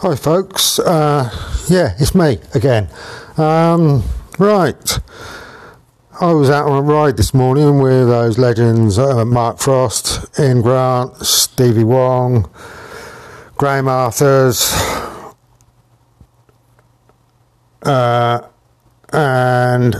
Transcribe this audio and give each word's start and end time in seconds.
Hi, 0.00 0.14
folks. 0.14 0.78
Uh, 0.78 1.28
yeah, 1.68 1.96
it's 1.98 2.14
me 2.14 2.38
again. 2.54 2.88
Um, 3.36 4.04
right. 4.38 5.00
I 6.20 6.32
was 6.32 6.50
out 6.50 6.68
on 6.68 6.78
a 6.78 6.82
ride 6.82 7.16
this 7.16 7.34
morning 7.34 7.80
with 7.80 8.06
those 8.06 8.38
legends 8.38 8.96
uh, 8.96 9.24
Mark 9.24 9.58
Frost, 9.58 10.38
Ian 10.38 10.62
Grant, 10.62 11.16
Stevie 11.16 11.82
Wong, 11.82 12.48
Graham 13.56 13.88
Arthurs, 13.88 14.72
uh, 17.82 18.46
and 19.12 19.96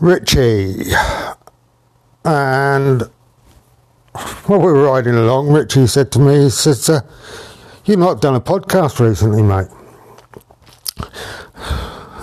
Richie. 0.00 0.92
And 2.24 3.02
while 4.46 4.60
we 4.60 4.72
were 4.72 4.84
riding 4.84 5.14
along, 5.14 5.52
Richie 5.52 5.86
said 5.86 6.10
to 6.12 6.20
me, 6.20 6.44
he 6.44 6.48
says, 6.48 6.88
uh, 7.80 7.84
You've 7.84 7.98
not 7.98 8.20
done 8.20 8.34
a 8.34 8.40
podcast 8.40 9.00
recently, 9.00 9.42
mate. 9.42 9.68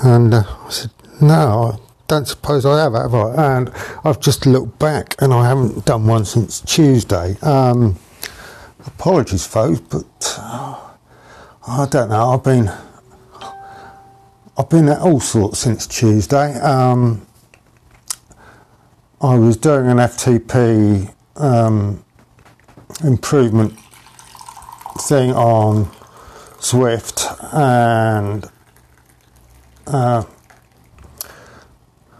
And 0.04 0.34
uh, 0.34 0.44
I 0.48 0.70
said, 0.70 0.92
No, 1.22 1.74
I 1.74 1.80
don't 2.08 2.28
suppose 2.28 2.66
I 2.66 2.82
have, 2.84 2.94
have 2.94 3.14
I? 3.14 3.58
And 3.58 3.72
I've 4.04 4.20
just 4.20 4.46
looked 4.46 4.80
back 4.80 5.16
and 5.20 5.34
I 5.34 5.48
haven't 5.48 5.86
done 5.86 6.06
one 6.08 6.26
since 6.26 6.62
Tuesday. 6.62 7.38
Um, 7.42 7.98
apologies, 8.86 9.46
folks, 9.46 9.80
but 9.80 10.38
uh, 10.40 10.80
I 11.68 11.88
don't 11.90 12.10
know. 12.10 12.30
I've 12.32 12.44
been. 12.44 12.72
I've 14.60 14.70
been 14.70 14.90
at 14.90 15.00
all 15.02 15.20
sorts 15.20 15.60
since 15.60 15.86
Tuesday. 15.86 16.60
Um, 16.60 17.28
I 19.22 19.36
was 19.38 19.56
doing 19.56 19.86
an 19.86 19.98
FTP 19.98 21.14
um, 21.36 22.04
improvement 23.04 23.78
thing 25.02 25.32
on 25.32 25.86
Zwift 26.60 27.26
and 27.54 28.46
uh, 29.88 30.24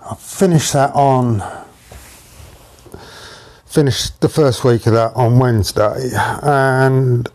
I 0.10 0.16
finished 0.16 0.74
that 0.74 0.94
on 0.94 1.44
finished 3.66 4.22
the 4.22 4.30
first 4.30 4.64
week 4.64 4.88
of 4.88 4.94
that 4.94 5.12
on 5.16 5.38
Wednesday. 5.38 6.10
And 6.42 7.30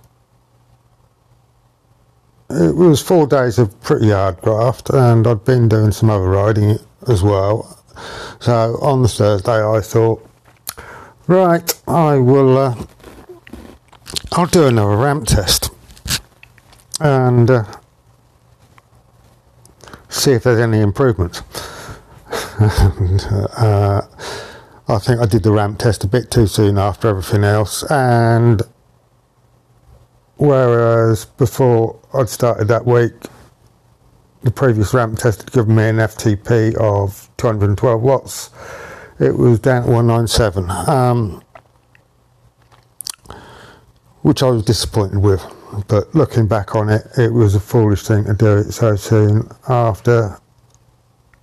it 2.51 2.75
was 2.75 3.01
four 3.01 3.27
days 3.27 3.59
of 3.59 3.81
pretty 3.81 4.11
hard 4.11 4.41
graft 4.41 4.91
and 4.91 5.27
I'd 5.27 5.45
been 5.45 5.69
doing 5.69 5.93
some 5.93 6.11
other 6.11 6.29
riding 6.29 6.79
as 7.07 7.23
well. 7.23 7.79
So 8.41 8.77
on 8.81 9.03
the 9.03 9.09
Thursday 9.09 9.65
I 9.65 9.81
thought 9.81 10.29
right 11.29 11.81
I 11.87 12.17
will 12.17 12.59
uh, 12.59 12.87
I'll 14.33 14.47
do 14.47 14.67
another 14.67 14.97
ramp 14.97 15.27
test 15.27 15.71
and 17.01 17.51
uh, 17.51 17.65
see 20.09 20.33
if 20.33 20.45
there's 20.45 20.61
any 20.61 20.81
improvements. 20.81 21.43
uh, 22.61 24.07
I 24.89 24.99
think 24.99 25.21
I 25.21 25.27
did 25.27 25.43
the 25.43 25.53
ramp 25.53 25.79
test 25.79 26.05
a 26.05 26.07
bit 26.07 26.31
too 26.31 26.47
soon 26.47 26.79
after 26.79 27.09
everything 27.09 27.45
else, 27.45 27.83
and 27.91 28.63
whereas 30.37 31.25
before 31.25 31.99
I'd 32.15 32.29
started 32.29 32.69
that 32.69 32.87
week, 32.87 33.13
the 34.43 34.51
previous 34.51 34.93
ramp 34.93 35.19
test 35.19 35.43
had 35.43 35.53
given 35.53 35.77
me 35.77 35.85
an 35.89 35.97
FTP 35.97 36.75
of 36.77 37.31
212 37.37 38.03
watts. 38.03 38.51
It 39.21 39.37
was 39.37 39.61
down 39.61 39.85
to 39.85 39.91
197. 39.91 40.71
Um, 40.71 41.43
which 44.23 44.43
I 44.43 44.51
was 44.51 44.65
disappointed 44.65 45.19
with. 45.19 45.45
But 45.89 46.15
looking 46.15 46.47
back 46.49 46.75
on 46.75 46.89
it, 46.89 47.07
it 47.17 47.33
was 47.33 47.55
a 47.55 47.61
foolish 47.61 48.03
thing 48.03 48.25
to 48.25 48.35
do 48.35 48.59
it 48.59 48.73
so 48.73 48.97
soon 48.97 49.49
after 49.69 50.39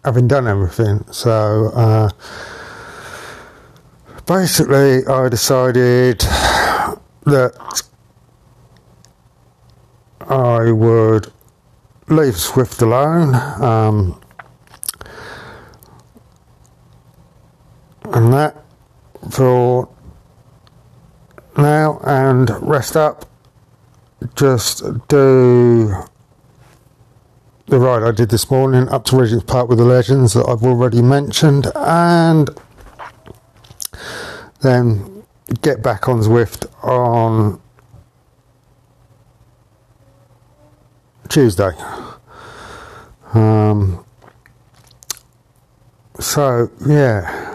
having 0.04 0.28
done 0.28 0.48
everything. 0.48 1.06
So 1.12 1.72
uh, 1.74 2.10
basically, 4.26 5.06
I 5.06 5.30
decided 5.30 6.20
that 7.26 7.84
I 10.22 10.72
would 10.72 11.32
leave 12.08 12.36
Zwift 12.36 12.82
alone. 12.82 13.36
Um, 13.62 14.22
and 18.14 18.34
that 18.34 18.64
for 19.32 19.90
and 22.10 22.50
rest 22.68 22.98
up. 22.98 23.30
Just 24.36 24.84
do 25.08 25.94
the 27.68 27.80
ride 27.80 28.02
I 28.02 28.12
did 28.12 28.30
this 28.30 28.50
morning 28.50 28.90
up 28.90 29.06
to 29.06 29.16
Regent's 29.16 29.46
Park 29.46 29.70
with 29.70 29.78
the 29.78 29.86
legends 29.86 30.34
that 30.34 30.48
I've 30.50 30.64
already 30.64 31.04
mentioned, 31.04 31.72
and 31.76 32.50
then 34.62 35.24
get 35.62 35.84
back 35.84 36.10
on 36.10 36.20
Zwift 36.22 36.66
on 36.84 37.62
Tuesday. 41.30 41.72
Um, 43.36 44.04
so, 46.20 46.72
yeah. 46.88 47.49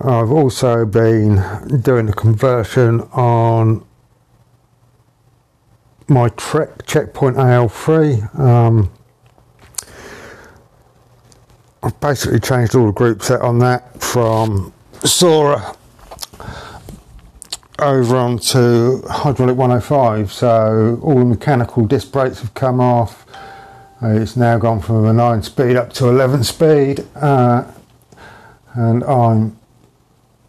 I've 0.00 0.30
also 0.30 0.84
been 0.84 1.42
doing 1.80 2.08
a 2.08 2.12
conversion 2.12 3.00
on 3.12 3.86
my 6.06 6.28
Trek 6.30 6.84
Checkpoint 6.84 7.36
AL3. 7.36 8.38
Um, 8.38 8.90
I've 11.82 11.98
basically 12.00 12.40
changed 12.40 12.74
all 12.74 12.86
the 12.86 12.92
group 12.92 13.22
set 13.22 13.40
on 13.40 13.58
that 13.60 14.02
from 14.02 14.72
Sora 15.02 15.74
over 17.78 18.16
onto 18.16 19.02
Hydraulic 19.08 19.56
105. 19.56 20.30
So 20.30 21.00
all 21.02 21.18
the 21.18 21.24
mechanical 21.24 21.86
disc 21.86 22.12
brakes 22.12 22.40
have 22.40 22.52
come 22.52 22.80
off. 22.80 23.24
Uh, 24.02 24.08
it's 24.08 24.36
now 24.36 24.58
gone 24.58 24.80
from 24.80 25.06
a 25.06 25.12
9 25.12 25.42
speed 25.42 25.76
up 25.76 25.92
to 25.94 26.08
11 26.08 26.44
speed. 26.44 27.06
Uh, 27.14 27.64
and 28.74 29.02
I'm 29.04 29.58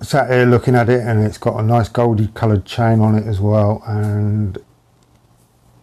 sat 0.01 0.29
here 0.29 0.45
looking 0.45 0.75
at 0.75 0.89
it 0.89 1.01
and 1.01 1.23
it's 1.23 1.37
got 1.37 1.59
a 1.59 1.63
nice 1.63 1.89
goldy 1.89 2.27
coloured 2.27 2.65
chain 2.65 2.99
on 2.99 3.15
it 3.15 3.25
as 3.25 3.39
well 3.39 3.81
and 3.87 4.57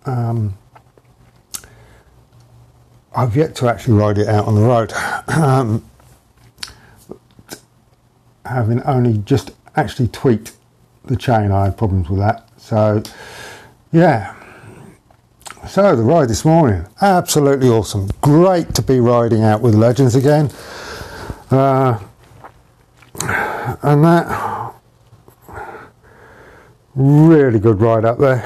um, 0.06 0.56
I've 3.14 3.36
yet 3.36 3.54
to 3.56 3.68
actually 3.68 3.94
ride 3.94 4.18
it 4.18 4.28
out 4.28 4.46
on 4.46 4.54
the 4.54 4.62
road. 4.62 4.92
Um, 5.28 5.84
having 8.44 8.82
only 8.82 9.18
just 9.18 9.52
actually 9.76 10.08
tweaked 10.08 10.52
the 11.04 11.16
chain 11.16 11.50
I 11.50 11.64
had 11.64 11.78
problems 11.78 12.08
with 12.08 12.18
that. 12.20 12.48
So 12.56 13.02
yeah. 13.90 14.34
So 15.68 15.96
the 15.96 16.02
ride 16.02 16.28
this 16.28 16.44
morning 16.44 16.86
absolutely 17.00 17.68
awesome. 17.68 18.08
Great 18.20 18.74
to 18.74 18.82
be 18.82 19.00
riding 19.00 19.42
out 19.42 19.60
with 19.60 19.74
legends 19.74 20.14
again. 20.14 20.50
Uh, 21.50 21.98
and 23.82 24.04
that 24.04 24.74
really 26.94 27.58
good 27.58 27.80
ride 27.80 28.04
up 28.04 28.18
there. 28.18 28.42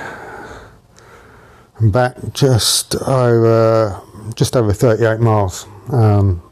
And 1.78 1.92
back 1.92 2.16
just 2.32 2.96
over 3.02 4.00
just 4.34 4.56
over 4.56 4.72
38 4.72 5.20
miles. 5.20 5.66
Um, 5.90 6.42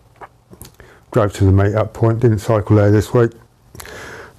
drove 1.11 1.33
to 1.35 1.45
the 1.45 1.53
meet 1.53 1.75
up 1.75 1.95
point 1.95 2.21
didn't 2.21 2.39
cycle 2.39 2.77
there 2.77 2.91
this 2.91 3.13
week 3.13 3.33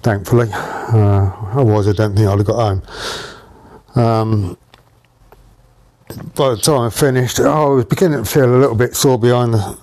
thankfully. 0.03 0.49
Uh, 0.53 1.31
otherwise 1.51 1.87
I 1.87 1.93
don't 1.93 2.15
think 2.15 2.27
I'd 2.27 2.37
have 2.37 2.45
got 2.45 2.55
home. 2.55 2.81
Um, 3.95 4.57
by 6.35 6.51
the 6.51 6.57
time 6.57 6.81
I 6.81 6.89
finished 6.89 7.39
I 7.39 7.65
was 7.65 7.85
beginning 7.85 8.23
to 8.23 8.29
feel 8.29 8.45
a 8.45 8.57
little 8.57 8.75
bit 8.75 8.95
sore 8.95 9.19
behind 9.19 9.53
the 9.53 9.77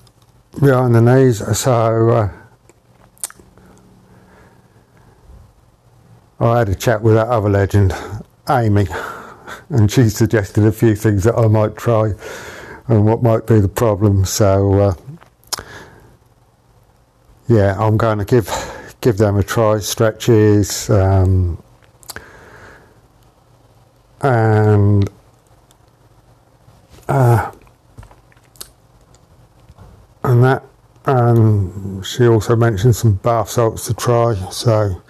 behind 0.58 0.94
the 0.94 1.00
knees 1.00 1.58
so 1.58 2.10
uh, 2.10 2.32
I 6.40 6.58
had 6.58 6.68
a 6.68 6.74
chat 6.74 7.02
with 7.02 7.14
that 7.14 7.28
other 7.28 7.48
legend, 7.48 7.94
Amy, 8.50 8.86
and 9.68 9.90
she 9.90 10.08
suggested 10.08 10.64
a 10.64 10.72
few 10.72 10.96
things 10.96 11.24
that 11.24 11.36
I 11.36 11.46
might 11.46 11.76
try 11.76 12.12
and 12.88 13.06
what 13.06 13.22
might 13.22 13.46
be 13.46 13.60
the 13.60 13.68
problem. 13.68 14.24
So, 14.24 14.72
uh, 14.80 14.94
yeah, 17.48 17.76
I'm 17.78 17.96
going 17.96 18.18
to 18.18 18.24
give 18.24 18.48
give 19.00 19.18
them 19.18 19.36
a 19.36 19.42
try. 19.42 19.78
Stretches 19.78 20.88
um, 20.90 21.62
and 24.22 25.08
uh, 27.08 27.52
and 30.24 30.44
that. 30.44 30.64
And 31.06 32.04
she 32.04 32.26
also 32.26 32.56
mentioned 32.56 32.96
some 32.96 33.16
bath 33.16 33.50
salts 33.50 33.86
to 33.88 33.94
try. 33.94 34.34
So 34.50 35.02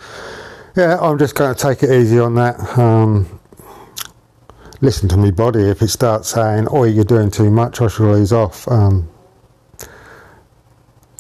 yeah, 0.77 0.99
I'm 1.01 1.19
just 1.19 1.35
going 1.35 1.55
to 1.55 1.61
take 1.61 1.83
it 1.83 1.91
easy 1.91 2.19
on 2.19 2.35
that. 2.35 2.79
Um, 2.79 3.41
listen 4.81 5.09
to 5.11 5.17
my 5.17 5.31
body. 5.31 5.63
If 5.63 5.83
it 5.83 5.89
starts 5.89 6.31
saying, 6.31 6.69
"Oh, 6.71 6.85
you're 6.85 7.05
doing 7.05 7.31
too 7.31 7.51
much," 7.51 7.81
I 7.81 7.89
shall 7.89 8.17
ease 8.19 8.33
off 8.33 8.67
um, 8.69 9.09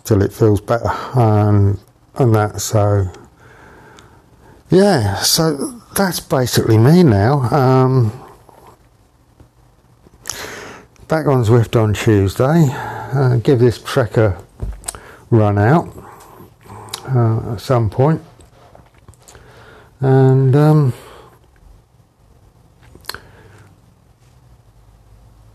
till 0.04 0.22
it 0.22 0.32
feels 0.32 0.60
better, 0.60 0.90
and 1.14 1.78
and 2.16 2.34
that. 2.34 2.60
So 2.60 3.08
yeah, 4.70 5.16
so 5.18 5.80
that's 5.96 6.20
basically 6.20 6.78
me 6.78 7.02
now. 7.02 7.42
Um, 7.50 8.12
back 11.06 11.26
on 11.26 11.44
Zwift 11.44 11.80
on 11.80 11.94
Tuesday. 11.94 12.66
Uh, 13.14 13.36
give 13.36 13.60
this 13.60 13.78
a 13.96 14.42
run 15.30 15.58
out 15.58 15.88
uh, 17.08 17.52
at 17.52 17.60
some 17.60 17.88
point. 17.88 18.20
And 20.00 20.54
um, 20.54 20.92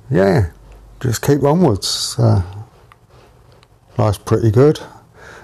yeah, 0.10 0.52
just 1.00 1.22
keep 1.22 1.44
onwards. 1.44 2.16
Uh, 2.18 2.42
life's 3.98 4.18
pretty 4.18 4.52
good. 4.52 4.80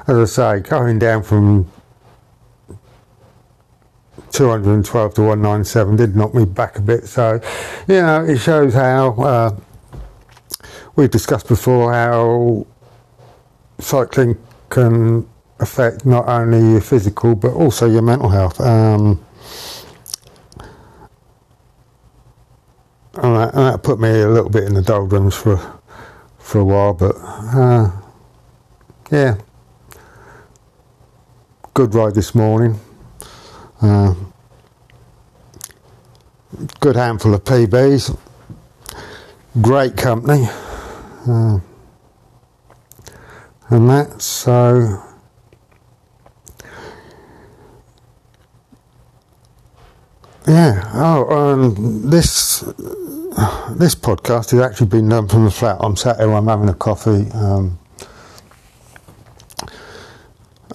As 0.07 0.37
I 0.37 0.59
say, 0.59 0.69
going 0.69 0.99
down 0.99 1.23
from 1.23 1.71
212 4.31 5.13
to 5.13 5.21
197 5.21 5.95
did 5.95 6.15
knock 6.15 6.33
me 6.33 6.45
back 6.45 6.77
a 6.77 6.81
bit. 6.81 7.07
So, 7.07 7.39
you 7.87 8.01
know, 8.01 8.25
it 8.25 8.37
shows 8.37 8.73
how 8.73 9.13
uh, 9.13 9.57
we've 10.95 11.09
discussed 11.09 11.47
before 11.47 11.93
how 11.93 12.67
cycling 13.79 14.37
can 14.69 15.27
affect 15.59 16.05
not 16.05 16.27
only 16.27 16.59
your 16.71 16.81
physical 16.81 17.35
but 17.35 17.53
also 17.53 17.89
your 17.89 18.01
mental 18.01 18.29
health. 18.29 18.59
Um, 18.59 19.23
and, 23.15 23.35
that, 23.35 23.53
and, 23.53 23.65
that, 23.73 23.83
put 23.83 23.99
me 23.99 24.09
a 24.21 24.27
little 24.27 24.49
bit 24.49 24.63
in 24.63 24.73
the 24.73 24.81
doldrums 24.81 25.35
for 25.35 25.75
for 26.37 26.59
a 26.59 26.63
while, 26.63 26.93
but 26.93 27.15
uh, 27.17 27.89
yeah, 29.11 29.35
good 31.73 31.95
ride 31.95 32.13
this 32.13 32.35
morning. 32.35 32.79
Uh, 33.81 34.13
good 36.79 36.95
handful 36.95 37.33
of 37.33 37.43
PBs, 37.43 38.15
great 39.59 39.97
company, 39.97 40.45
uh, 41.27 41.59
and 43.69 43.89
that 43.89 44.21
so. 44.21 45.04
Yeah. 50.47 50.91
Oh, 50.93 51.27
um, 51.35 52.09
this 52.09 52.59
this 53.71 53.95
podcast 53.95 54.51
has 54.51 54.59
actually 54.61 54.87
been 54.87 55.09
done 55.09 55.27
from 55.27 55.45
the 55.45 55.51
flat. 55.51 55.77
I'm 55.79 55.95
sat 55.95 56.17
here. 56.17 56.31
I'm 56.31 56.45
having 56.45 56.69
a 56.69 56.73
coffee, 56.75 57.31
um, 57.33 57.79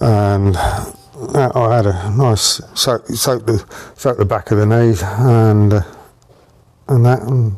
and 0.01 0.57
uh, 0.57 1.51
I 1.55 1.75
had 1.77 1.85
a 1.85 2.09
nice 2.17 2.61
soak, 2.73 3.07
soak 3.07 3.45
the 3.45 3.65
soak 3.95 4.17
the 4.17 4.25
back 4.25 4.51
of 4.51 4.57
the 4.57 4.65
knees 4.65 5.01
and 5.03 5.73
uh, 5.73 5.83
and 6.89 7.05
that. 7.05 7.21
And 7.21 7.55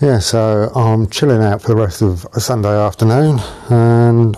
yeah, 0.00 0.20
so 0.20 0.70
I'm 0.76 1.08
chilling 1.08 1.42
out 1.42 1.62
for 1.62 1.68
the 1.68 1.76
rest 1.76 2.00
of 2.00 2.26
Sunday 2.38 2.68
afternoon 2.68 3.40
and. 3.70 4.36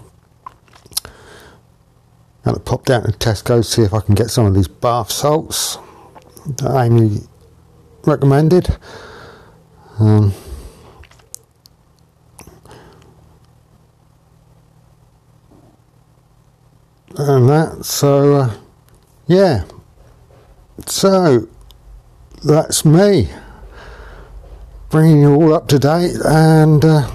I'm 2.44 2.52
going 2.52 2.56
to 2.56 2.60
pop 2.60 2.84
down 2.84 3.04
to 3.04 3.12
Tesco 3.12 3.64
see 3.64 3.82
if 3.82 3.94
I 3.94 4.00
can 4.00 4.14
get 4.14 4.28
some 4.28 4.44
of 4.44 4.54
these 4.54 4.68
bath 4.68 5.10
salts 5.10 5.78
that 6.44 6.84
Amy 6.84 7.20
recommended. 8.04 8.76
Um, 9.98 10.34
and 17.16 17.48
that, 17.48 17.84
so 17.84 18.34
uh, 18.34 18.54
yeah. 19.26 19.64
So 20.86 21.48
that's 22.44 22.84
me 22.84 23.30
bringing 24.90 25.22
you 25.22 25.34
all 25.34 25.54
up 25.54 25.68
to 25.68 25.78
date 25.78 26.16
and. 26.26 26.84
Uh, 26.84 27.10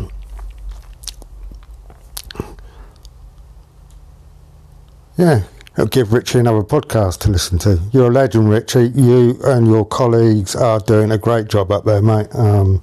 Yeah, 5.20 5.44
it'll 5.74 5.88
give 5.88 6.14
Richie 6.14 6.40
another 6.40 6.62
podcast 6.62 7.20
to 7.24 7.30
listen 7.30 7.60
to. 7.60 7.78
You're 7.92 8.08
a 8.08 8.10
legend, 8.10 8.50
Richie. 8.50 8.88
You 8.96 9.38
and 9.44 9.68
your 9.68 9.86
colleagues 9.86 10.56
are 10.56 10.80
doing 10.80 11.12
a 11.12 11.18
great 11.18 11.50
job 11.50 11.74
up 11.74 11.84
there, 11.84 12.02
mate. 12.02 12.34
Um, 12.34 12.82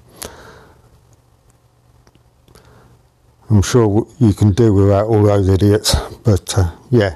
I'm 3.48 3.62
sure 3.62 4.06
you 4.18 4.34
can 4.34 4.52
do 4.52 4.74
without 4.74 5.06
all 5.06 5.22
those 5.22 5.48
idiots, 5.48 5.94
but 6.24 6.58
uh, 6.58 6.72
yeah, 6.90 7.14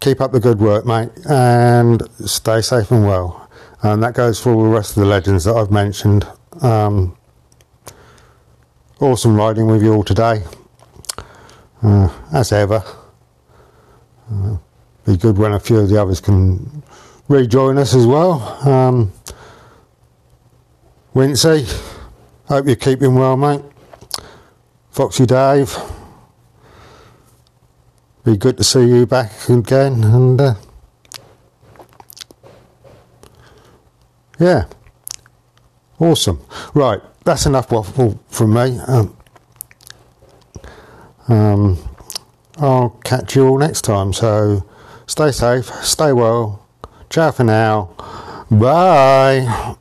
keep 0.00 0.20
up 0.20 0.32
the 0.32 0.40
good 0.40 0.58
work, 0.58 0.84
mate, 0.86 1.10
and 1.24 2.02
stay 2.28 2.62
safe 2.62 2.90
and 2.90 3.06
well. 3.06 3.48
And 3.80 4.02
that 4.02 4.14
goes 4.14 4.40
for 4.40 4.52
all 4.52 4.64
the 4.64 4.70
rest 4.70 4.96
of 4.96 5.04
the 5.04 5.08
legends 5.08 5.44
that 5.44 5.54
I've 5.54 5.70
mentioned. 5.70 6.26
Um, 6.62 7.16
awesome 8.98 9.36
riding 9.36 9.68
with 9.68 9.84
you 9.84 9.94
all 9.94 10.02
today, 10.02 10.42
uh, 11.84 12.12
as 12.32 12.50
ever. 12.50 12.82
Uh, 14.32 14.56
be 15.04 15.16
good 15.16 15.36
when 15.36 15.52
a 15.52 15.60
few 15.60 15.80
of 15.80 15.88
the 15.88 16.00
others 16.00 16.20
can 16.20 16.82
rejoin 17.28 17.76
us 17.76 17.94
as 17.94 18.06
well. 18.06 18.40
Um, 18.66 19.12
Wincy, 21.14 21.66
hope 22.46 22.66
you're 22.66 22.76
keeping 22.76 23.14
well, 23.14 23.36
mate. 23.36 23.62
Foxy 24.90 25.26
Dave, 25.26 25.76
be 28.24 28.36
good 28.36 28.56
to 28.56 28.64
see 28.64 28.86
you 28.86 29.06
back 29.06 29.48
again, 29.48 30.04
and 30.04 30.40
uh, 30.40 30.54
yeah, 34.38 34.64
awesome. 35.98 36.40
Right, 36.74 37.00
that's 37.24 37.46
enough 37.46 37.70
waffle 37.70 38.18
from 38.28 38.54
me. 38.54 38.78
Um, 38.86 39.16
um, 41.28 41.91
I'll 42.58 42.90
catch 43.04 43.36
you 43.36 43.48
all 43.48 43.58
next 43.58 43.82
time. 43.82 44.12
So 44.12 44.64
stay 45.06 45.32
safe, 45.32 45.66
stay 45.84 46.12
well. 46.12 46.66
Ciao 47.10 47.30
for 47.30 47.44
now. 47.44 47.90
Bye. 48.50 49.76